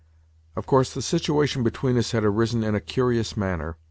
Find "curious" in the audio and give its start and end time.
2.81-3.37